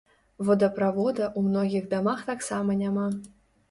[0.47, 3.11] Водаправода ў многіх дамах таксама няма.